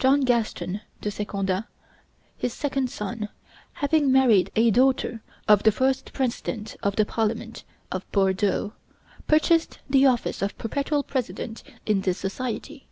[0.00, 1.66] John Gaston de Secondat,
[2.36, 3.28] his second son,
[3.74, 7.62] having married a daughter of the first president of the Parliament
[7.92, 8.72] of Bordeaux,
[9.28, 12.88] purchased the office of perpetual president in this society.